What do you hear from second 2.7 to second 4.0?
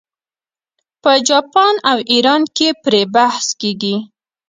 پرې بحث کیږي.